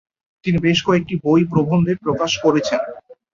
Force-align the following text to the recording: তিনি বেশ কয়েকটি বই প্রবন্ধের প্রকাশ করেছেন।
তিনি 0.45 0.57
বেশ 0.57 0.79
কয়েকটি 0.87 1.15
বই 1.23 1.41
প্রবন্ধের 1.51 1.97
প্রকাশ 1.97 2.31
করেছেন। 2.37 2.79